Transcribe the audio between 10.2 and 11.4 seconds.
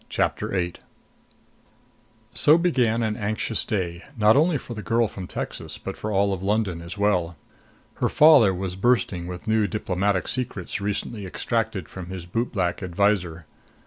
secrets recently